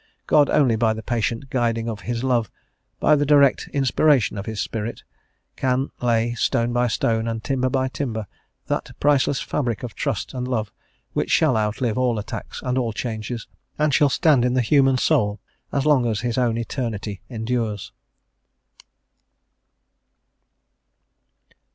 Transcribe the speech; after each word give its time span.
God 0.25 0.49
only, 0.49 0.75
by 0.75 0.93
the 0.93 1.03
patient 1.03 1.51
guiding 1.51 1.87
of 1.87 1.99
His 2.09 2.23
love, 2.23 2.49
by 2.99 3.15
the 3.15 3.23
direct 3.23 3.67
inspiration 3.71 4.35
of 4.35 4.47
His 4.47 4.59
Spirit, 4.59 5.03
can 5.55 5.91
lay, 6.01 6.33
stone 6.33 6.73
by 6.73 6.87
stone, 6.87 7.27
and 7.27 7.43
timber 7.43 7.69
by 7.69 7.87
timber, 7.87 8.25
that 8.65 8.89
priceless 8.99 9.41
fabric 9.41 9.83
of 9.83 9.93
trust 9.93 10.33
and 10.33 10.47
love, 10.47 10.71
which 11.13 11.29
shall 11.29 11.55
outlive 11.55 11.99
all 11.99 12.17
attacks 12.17 12.63
and 12.63 12.79
all 12.79 12.91
changes, 12.93 13.47
and 13.77 13.93
shall 13.93 14.09
stand 14.09 14.43
in 14.43 14.55
the 14.55 14.61
human 14.61 14.97
soul 14.97 15.39
as 15.71 15.85
long 15.85 16.07
as 16.07 16.21
His 16.21 16.35
own 16.35 16.57
Eternity 16.57 17.21
endures. 17.29 17.91